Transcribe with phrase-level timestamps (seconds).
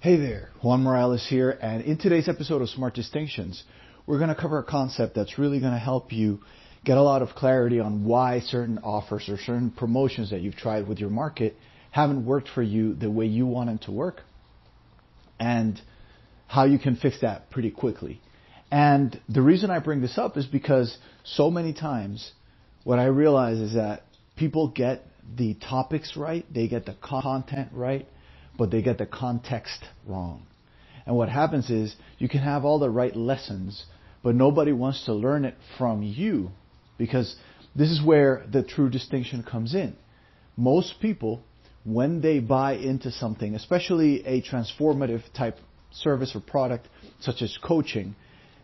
[0.00, 3.64] Hey there, Juan Morales here, and in today's episode of Smart Distinctions,
[4.06, 6.38] we're going to cover a concept that's really going to help you
[6.84, 10.86] get a lot of clarity on why certain offers or certain promotions that you've tried
[10.86, 11.56] with your market
[11.90, 14.22] haven't worked for you the way you want them to work,
[15.40, 15.80] and
[16.46, 18.20] how you can fix that pretty quickly.
[18.70, 22.30] And the reason I bring this up is because so many times
[22.84, 24.04] what I realize is that
[24.36, 25.04] people get
[25.36, 28.06] the topics right, they get the content right,
[28.58, 30.42] but they get the context wrong.
[31.06, 33.84] And what happens is you can have all the right lessons,
[34.22, 36.50] but nobody wants to learn it from you
[36.98, 37.36] because
[37.74, 39.96] this is where the true distinction comes in.
[40.56, 41.40] Most people,
[41.84, 45.56] when they buy into something, especially a transformative type
[45.92, 46.88] service or product
[47.20, 48.16] such as coaching,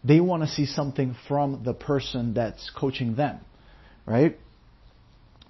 [0.02, 3.41] they want to see something from the person that's coaching them,
[4.05, 4.36] right?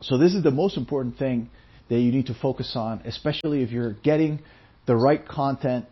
[0.03, 1.51] So this is the most important thing
[1.89, 4.41] that you need to focus on, especially if you're getting
[4.87, 5.87] the right content,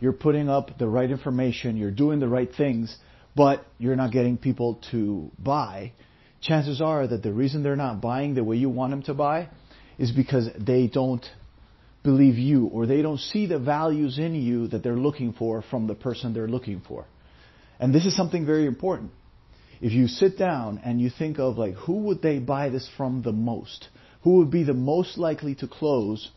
[0.00, 2.96] you're putting up the right information, you're doing the right things,
[3.34, 5.92] but you're not getting people to buy.
[6.40, 9.48] Chances are that the reason they're not buying the way you want them to buy
[9.98, 11.24] is because they don't
[12.02, 15.86] believe you or they don't see the values in you that they're looking for from
[15.86, 17.06] the person they're looking for.
[17.78, 19.12] And this is something very important.
[19.80, 23.22] If you sit down and you think of like who would they buy this from
[23.22, 23.88] the most?
[24.22, 26.30] Who would be the most likely to close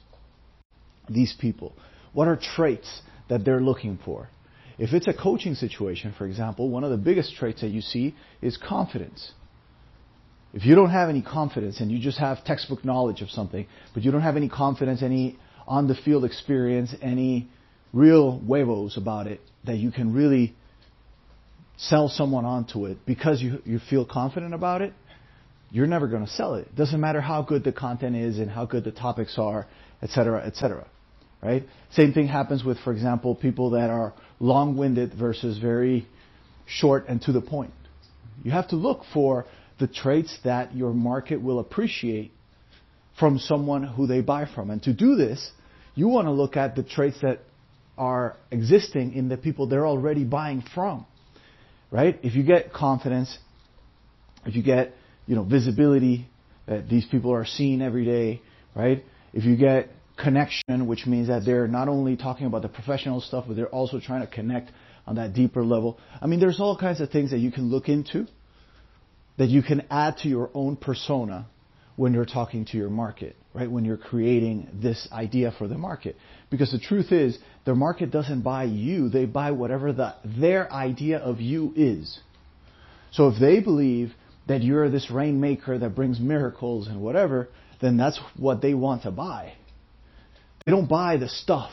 [1.09, 1.73] these people?
[2.13, 4.29] What are traits that they're looking for?
[4.77, 8.15] If it's a coaching situation, for example, one of the biggest traits that you see
[8.41, 9.31] is confidence.
[10.53, 14.03] If you don't have any confidence and you just have textbook knowledge of something, but
[14.03, 17.47] you don't have any confidence, any on the field experience, any
[17.93, 20.55] real huevos about it that you can really
[21.77, 24.93] sell someone onto it because you, you feel confident about it,
[25.71, 26.67] you're never going to sell it.
[26.67, 29.67] It doesn't matter how good the content is and how good the topics are,
[30.01, 30.87] et cetera, et cetera.
[31.43, 31.63] Right?
[31.91, 36.07] Same thing happens with, for example, people that are long-winded versus very
[36.65, 37.71] short and to the point.
[38.43, 39.45] You have to look for
[39.79, 42.31] the traits that your market will appreciate
[43.19, 44.69] from someone who they buy from.
[44.71, 45.51] And to do this,
[45.93, 47.41] you want to look at the traits that
[47.97, 51.05] are existing in the people they're already buying from.
[51.91, 52.19] Right?
[52.23, 53.37] If you get confidence,
[54.45, 54.93] if you get
[55.27, 56.27] you know, visibility
[56.67, 58.41] that these people are seen every day,
[58.75, 59.03] right?
[59.33, 63.45] If you get connection, which means that they're not only talking about the professional stuff,
[63.47, 64.71] but they're also trying to connect
[65.05, 65.99] on that deeper level.
[66.21, 68.27] I mean, there's all kinds of things that you can look into
[69.37, 71.47] that you can add to your own persona
[71.97, 73.69] when you're talking to your market, right?
[73.69, 76.15] When you're creating this idea for the market.
[76.49, 81.19] Because the truth is, the market doesn't buy you, they buy whatever the, their idea
[81.19, 82.19] of you is.
[83.11, 84.13] So if they believe
[84.47, 87.49] that you're this rainmaker that brings miracles and whatever,
[87.81, 89.53] then that's what they want to buy.
[90.65, 91.71] They don't buy the stuff.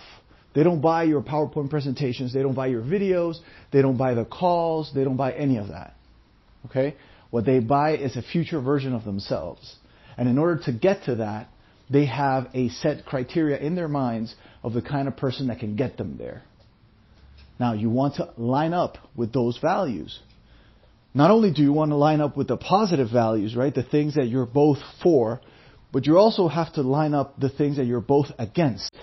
[0.55, 2.33] They don't buy your PowerPoint presentations.
[2.35, 3.37] They don't buy your videos.
[3.73, 4.93] They don't buy the calls.
[4.95, 5.95] They don't buy any of that.
[6.67, 6.97] Okay?
[7.31, 9.77] What they buy is a future version of themselves.
[10.19, 11.49] And in order to get to that,
[11.89, 15.77] they have a set criteria in their minds of the kind of person that can
[15.77, 16.43] get them there.
[17.59, 20.21] Now, you want to line up with those values.
[21.15, 24.15] Not only do you want to line up with the positive values, right, the things
[24.15, 25.41] that you're both for,
[25.93, 28.95] but you also have to line up the things that you're both against.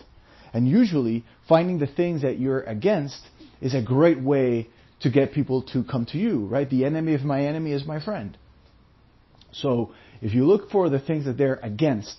[0.54, 3.22] And usually, finding the things that you're against
[3.62, 4.68] is a great way
[5.02, 6.68] to get people to come to you, right?
[6.68, 8.36] The enemy of my enemy is my friend.
[9.52, 12.16] So, if you look for the things that they're against,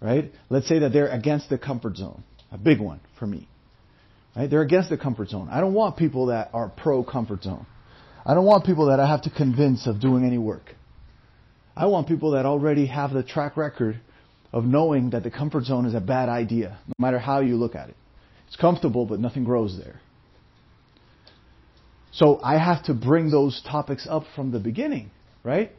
[0.00, 0.30] right?
[0.50, 2.22] Let's say that they're against the comfort zone.
[2.52, 3.48] A big one for me.
[4.36, 4.48] Right?
[4.48, 5.48] They're against the comfort zone.
[5.50, 7.66] I don't want people that are pro comfort zone.
[8.26, 10.74] I don't want people that I have to convince of doing any work.
[11.76, 14.00] I want people that already have the track record
[14.52, 17.76] of knowing that the comfort zone is a bad idea, no matter how you look
[17.76, 17.96] at it.
[18.48, 20.00] It's comfortable, but nothing grows there.
[22.10, 25.10] So I have to bring those topics up from the beginning,
[25.44, 25.70] right?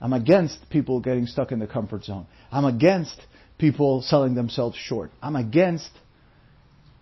[0.00, 2.26] I'm against people getting stuck in the comfort zone.
[2.50, 3.20] I'm against
[3.58, 5.12] people selling themselves short.
[5.22, 5.90] I'm against,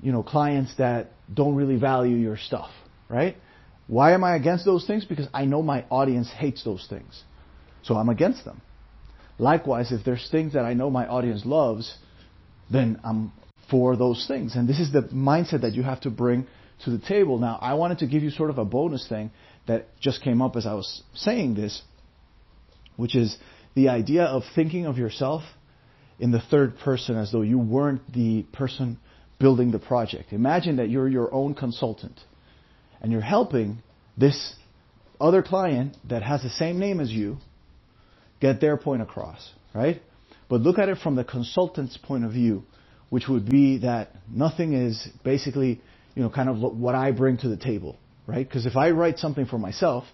[0.03, 2.71] you know, clients that don't really value your stuff,
[3.09, 3.36] right?
[3.86, 5.04] Why am I against those things?
[5.04, 7.22] Because I know my audience hates those things.
[7.83, 8.63] So I'm against them.
[9.39, 11.97] Likewise, if there's things that I know my audience loves,
[12.71, 13.33] then I'm
[13.71, 14.54] for those things.
[14.57, 16.47] And this is the mindset that you have to bring
[16.84, 17.39] to the table.
[17.39, 19.31] Now, I wanted to give you sort of a bonus thing
[19.66, 21.83] that just came up as I was saying this,
[22.97, 23.36] which is
[23.75, 25.42] the idea of thinking of yourself
[26.19, 28.98] in the third person as though you weren't the person
[29.39, 30.33] building the project.
[30.33, 32.21] Imagine that you're your own consultant
[33.01, 33.79] and you're helping
[34.17, 34.55] this
[35.21, 37.39] other client that has the same name as you
[38.41, 40.03] get their point across, right?
[40.49, 42.65] But look at it from the consultant's point of view,
[43.11, 45.81] which would be that nothing is basically,
[46.15, 47.97] you know, kind of what I bring to the table,
[48.27, 48.47] right?
[48.47, 50.05] Because if I write something for myself,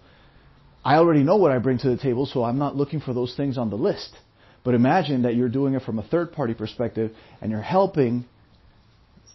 [0.83, 3.35] I already know what I bring to the table, so I'm not looking for those
[3.35, 4.15] things on the list.
[4.63, 7.11] But imagine that you're doing it from a third party perspective
[7.41, 8.25] and you're helping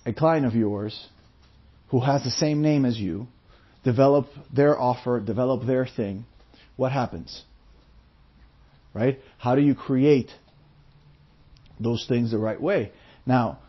[0.05, 1.09] a client of yours
[1.89, 3.27] who has the same name as you
[3.87, 6.27] develop their offer, develop their thing.
[6.75, 7.45] What happens?
[8.93, 9.21] Right?
[9.39, 10.31] How do you create
[11.79, 12.91] those things the right way?
[13.25, 13.61] Now,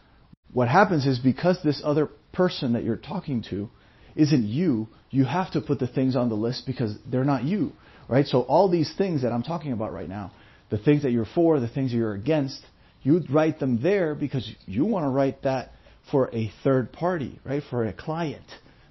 [0.51, 3.69] what happens is because this other person that you're talking to
[4.15, 7.71] isn't you, you have to put the things on the list because they're not you,
[8.09, 8.25] right?
[8.25, 10.31] So all these things that I'm talking about right now,
[10.71, 12.59] the things that you're for, the things that you're against,
[13.03, 15.73] you write them there because you want to write that
[16.09, 17.61] for a third party, right?
[17.69, 18.45] For a client,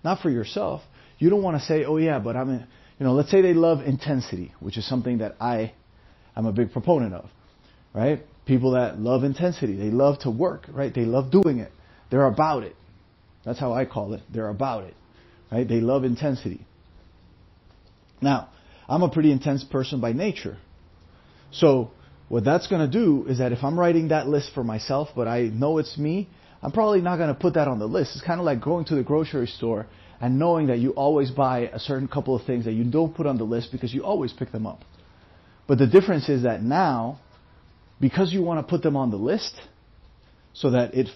[0.04, 0.82] not for yourself.
[1.18, 2.66] You don't want to say, oh yeah, but I'm, in,
[2.98, 5.72] you know, let's say they love intensity, which is something that I
[6.36, 7.28] am a big proponent of,
[7.94, 8.24] right?
[8.46, 10.94] People that love intensity, they love to work, right?
[10.94, 11.72] They love doing it.
[12.10, 12.76] They're about it.
[13.44, 14.22] That's how I call it.
[14.32, 14.94] They're about it,
[15.50, 15.66] right?
[15.66, 16.64] They love intensity.
[18.20, 18.50] Now,
[18.88, 20.58] I'm a pretty intense person by nature.
[21.50, 21.90] So,
[22.28, 25.28] what that's going to do is that if I'm writing that list for myself, but
[25.28, 26.28] I know it's me,
[26.60, 28.16] I'm probably not going to put that on the list.
[28.16, 29.86] It's kind of like going to the grocery store
[30.20, 33.26] and knowing that you always buy a certain couple of things that you don't put
[33.26, 34.82] on the list because you always pick them up.
[35.66, 37.20] But the difference is that now,
[38.00, 39.54] because you want to put them on the list,
[40.52, 41.08] so that it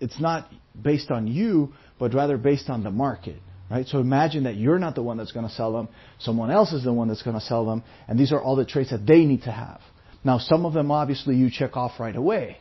[0.00, 0.50] it's not
[0.80, 3.36] based on you, but rather based on the market.
[3.70, 3.86] Right?
[3.86, 5.88] So imagine that you're not the one that's going to sell them,
[6.18, 8.64] someone else is the one that's going to sell them, and these are all the
[8.64, 9.80] traits that they need to have.
[10.22, 12.58] Now, some of them obviously you check off right away.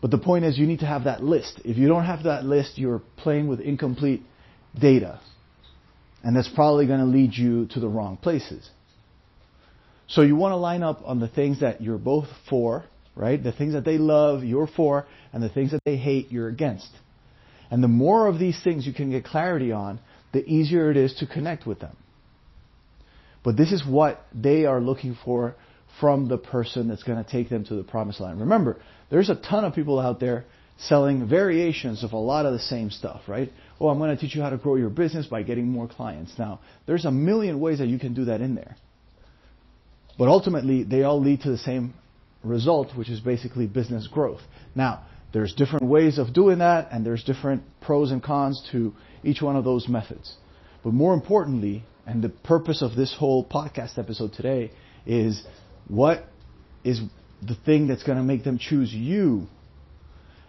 [0.00, 1.60] But the point is, you need to have that list.
[1.64, 4.22] If you don't have that list, you're playing with incomplete
[4.78, 5.20] data.
[6.22, 8.68] And that's probably going to lead you to the wrong places.
[10.06, 12.84] So you want to line up on the things that you're both for,
[13.16, 13.42] right?
[13.42, 16.90] The things that they love, you're for, and the things that they hate, you're against.
[17.70, 19.98] And the more of these things you can get clarity on,
[20.32, 21.96] the easier it is to connect with them.
[23.42, 25.56] But this is what they are looking for
[26.00, 28.40] from the person that's going to take them to the promised land.
[28.40, 28.80] Remember,
[29.10, 30.44] there's a ton of people out there
[30.78, 33.50] selling variations of a lot of the same stuff, right?
[33.82, 36.32] Oh, I'm going to teach you how to grow your business by getting more clients.
[36.38, 38.76] Now, there's a million ways that you can do that in there.
[40.16, 41.94] But ultimately, they all lead to the same
[42.44, 44.40] result, which is basically business growth.
[44.76, 48.94] Now, there's different ways of doing that, and there's different pros and cons to
[49.24, 50.36] each one of those methods.
[50.84, 54.70] But more importantly, and the purpose of this whole podcast episode today
[55.06, 55.42] is
[55.88, 56.24] what
[56.84, 57.00] is
[57.44, 59.48] the thing that's going to make them choose you?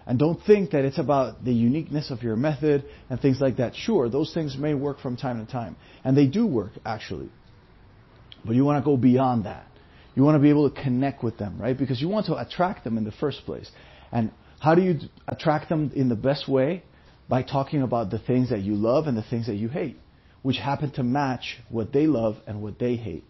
[0.05, 3.73] And don't think that it's about the uniqueness of your method and things like that.
[3.75, 5.77] Sure, those things may work from time to time.
[6.03, 7.29] And they do work, actually.
[8.43, 9.65] But you want to go beyond that.
[10.15, 11.77] You want to be able to connect with them, right?
[11.77, 13.71] Because you want to attract them in the first place.
[14.11, 16.83] And how do you attract them in the best way?
[17.29, 19.97] By talking about the things that you love and the things that you hate,
[20.41, 23.23] which happen to match what they love and what they hate.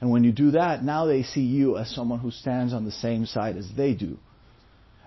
[0.00, 2.92] And when you do that, now they see you as someone who stands on the
[2.92, 4.18] same side as they do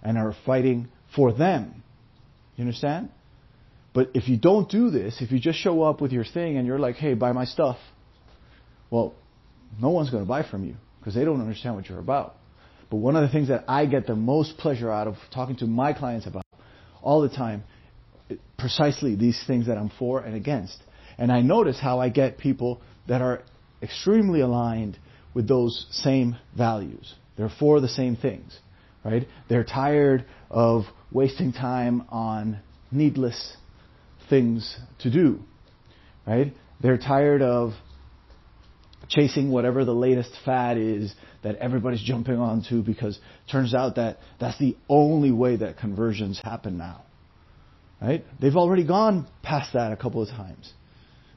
[0.04, 1.84] and are fighting for them.
[2.56, 3.10] You understand?
[3.94, 6.68] But if you don't do this, if you just show up with your thing and
[6.68, 7.78] you're like, hey, buy my stuff,
[8.90, 9.14] well,
[9.82, 12.36] no one's going to buy from you because they don't understand what you're about.
[12.90, 15.66] But one of the things that I get the most pleasure out of talking to
[15.66, 16.44] my clients about
[17.02, 17.64] all the time,
[18.58, 20.78] precisely these things that I'm for and against.
[21.18, 23.44] And I notice how I get people that are
[23.82, 24.98] extremely aligned
[25.34, 27.14] with those same values.
[27.38, 28.58] They're for the same things,
[29.04, 29.28] right?
[29.50, 30.84] They're tired of
[31.16, 32.60] wasting time on
[32.92, 33.56] needless
[34.30, 35.40] things to do,
[36.28, 36.54] right?
[36.82, 37.72] They're tired of
[39.08, 43.18] chasing whatever the latest fad is that everybody's jumping onto because
[43.50, 47.04] turns out that that's the only way that conversions happen now.
[48.02, 48.26] Right?
[48.42, 50.74] They've already gone past that a couple of times.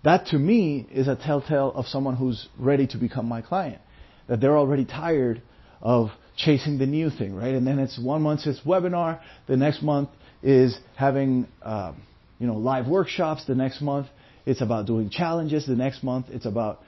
[0.02, 3.80] That to me is a telltale of someone who's ready to become my client.
[4.26, 5.40] That they're already tired
[5.80, 7.54] of chasing the new thing, right?
[7.54, 10.08] And then it's one month it's webinar, the next month
[10.42, 12.00] is having um,
[12.38, 14.06] you know live workshops, the next month
[14.46, 16.80] it's about doing challenges, the next month it's about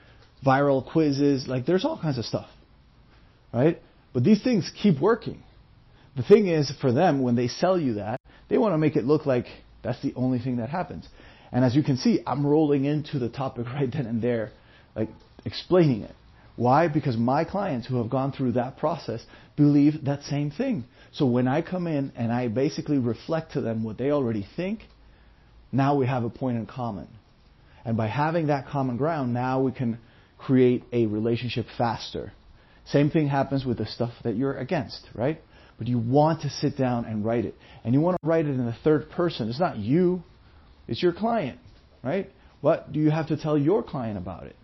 [0.47, 2.49] viral quizzes, like there's all kinds of stuff,
[3.53, 3.79] right?
[4.15, 5.43] But these things keep working.
[6.17, 9.05] The thing is, for them, when they sell you that, they want to make it
[9.05, 9.47] look like
[9.83, 11.07] that's the only thing that happens.
[11.53, 14.53] And as you can see, I'm rolling into the topic right then and there,
[14.95, 15.09] like
[15.45, 16.15] explaining it.
[16.57, 16.89] Why?
[16.89, 19.25] Because my clients who have gone through that process
[19.57, 20.85] believe that same thing.
[21.13, 24.81] So when I come in and I basically reflect to them what they already think,
[25.73, 27.09] now we have a point in common.
[27.85, 29.99] And by having that common ground, now we can
[30.39, 32.33] create a relationship faster.
[32.87, 35.41] Same thing happens with the stuff that you're against, right?
[35.81, 37.55] but you want to sit down and write it.
[37.85, 39.49] And you want to write it in the third person.
[39.49, 40.23] It's not you,
[40.87, 41.59] it's your client,
[42.03, 42.31] right?
[42.61, 44.57] What do you have to tell your client about it?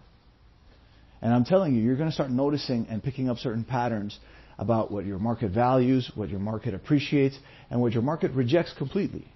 [1.27, 4.17] And I'm telling you, you're going to start noticing and picking up certain patterns
[4.61, 7.37] about what your market values, what your market appreciates,
[7.69, 9.27] and what your market rejects completely.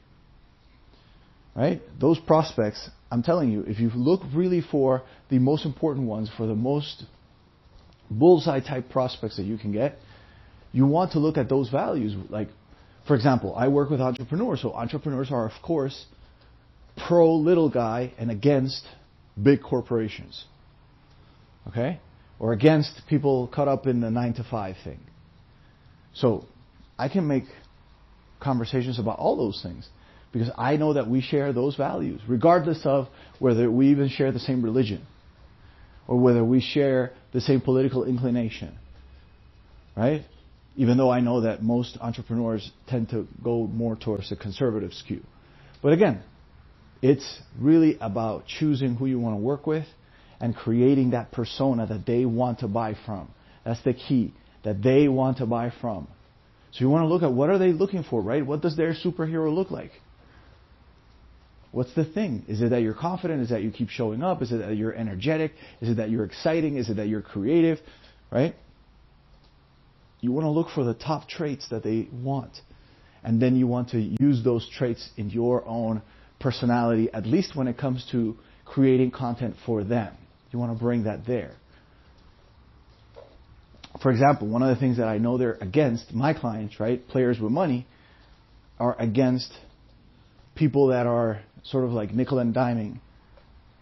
[1.56, 1.82] Right?
[1.99, 6.47] Those prospects, I'm telling you, if you look really for the most important ones, for
[6.47, 7.02] the most
[8.09, 9.97] bullseye type prospects that you can get,
[10.70, 12.14] you want to look at those values.
[12.28, 12.50] Like,
[13.09, 16.06] for example, I work with entrepreneurs, so entrepreneurs are, of course,
[17.09, 18.87] pro little guy and against
[19.42, 20.44] big corporations.
[21.69, 22.00] Okay?
[22.38, 25.00] Or against people caught up in the 9 to 5 thing.
[26.14, 26.47] So,
[26.99, 27.45] I can make
[28.40, 29.88] conversations about all those things
[30.33, 34.38] because I know that we share those values, regardless of whether we even share the
[34.38, 35.07] same religion
[36.07, 38.76] or whether we share the same political inclination.
[39.97, 40.23] Right?
[40.76, 45.23] Even though I know that most entrepreneurs tend to go more towards the conservative skew.
[45.83, 46.23] But again,
[47.02, 49.87] it's really about choosing who you want to work with
[50.40, 53.28] and creating that persona that they want to buy from.
[53.64, 54.32] That's the key,
[54.64, 56.09] that they want to buy from.
[56.73, 58.44] So you want to look at what are they looking for, right?
[58.44, 59.90] What does their superhero look like?
[61.73, 62.44] What's the thing?
[62.49, 63.42] Is it that you're confident?
[63.42, 64.42] Is that you keep showing up?
[64.42, 65.52] Is it that you're energetic?
[65.80, 66.76] Is it that you're exciting?
[66.76, 67.78] Is it that you're creative?
[68.30, 68.54] Right?
[70.20, 72.61] You want to look for the top traits that they want.
[73.23, 76.02] And then you want to use those traits in your own
[76.40, 80.14] personality, at least when it comes to creating content for them.
[80.50, 81.54] You want to bring that there.
[84.02, 87.38] For example, one of the things that I know they're against, my clients, right, players
[87.38, 87.87] with money,
[88.78, 89.52] are against
[90.54, 93.00] people that are sort of like nickel and diming,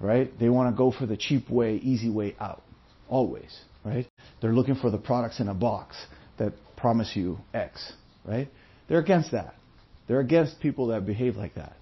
[0.01, 0.37] right?
[0.39, 2.63] They want to go for the cheap way, easy way out,
[3.09, 4.07] always, right?
[4.41, 5.97] They're looking for the products in a box
[6.39, 7.93] that promise you X,
[8.25, 8.49] right?
[8.89, 9.55] They're against that.
[10.09, 11.77] They're against people that behave like that.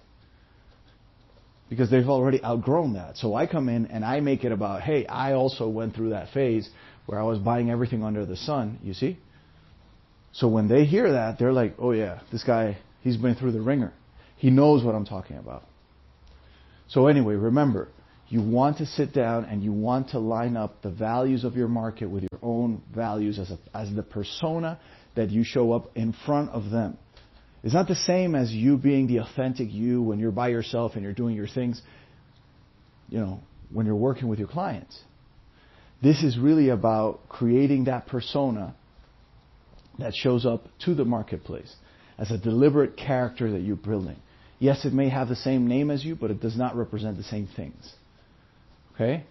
[1.69, 3.17] Because they've already outgrown that.
[3.17, 6.29] So I come in and I make it about, hey, I also went through that
[6.33, 6.69] phase
[7.05, 9.17] where I was buying everything under the sun, you see?
[10.31, 13.61] So when they hear that, they're like, oh yeah, this guy, he's been through the
[13.61, 13.93] ringer.
[14.37, 15.63] He knows what I'm talking about.
[16.89, 17.89] So anyway, remember,
[18.29, 21.67] you want to sit down and you want to line up the values of your
[21.67, 24.79] market with your own values as, a, as the persona
[25.15, 26.97] that you show up in front of them.
[27.67, 31.03] It's not the same as you being the authentic you when you're by yourself and
[31.03, 31.81] you're doing your things,
[33.09, 33.41] you know,
[33.73, 34.97] when you're working with your clients.
[36.01, 38.73] This is really about creating that persona
[39.99, 41.75] that shows up to the marketplace
[42.17, 44.15] as a deliberate character that you're building.
[44.59, 47.23] Yes, it may have the same name as you, but it does not represent the
[47.23, 47.93] same things.
[48.95, 49.25] Okay?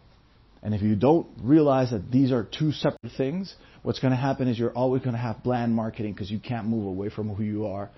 [0.62, 4.46] And if you don't realize that these are two separate things, what's going to happen
[4.46, 7.42] is you're always going to have bland marketing because you can't move away from who
[7.42, 7.88] you are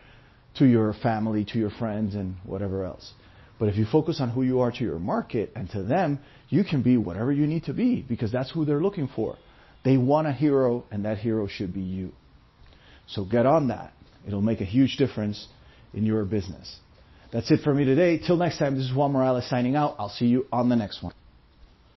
[0.56, 3.12] to your family, to your friends, and whatever else.
[3.58, 6.64] But if you focus on who you are to your market and to them, you
[6.64, 9.36] can be whatever you need to be because that's who they're looking for.
[9.84, 12.12] They want a hero, and that hero should be you.
[13.06, 13.92] So get on that.
[14.26, 15.48] It'll make a huge difference
[15.94, 16.78] in your business.
[17.32, 18.18] That's it for me today.
[18.18, 19.96] Till next time, this is Juan Morales signing out.
[19.98, 21.12] I'll see you on the next one.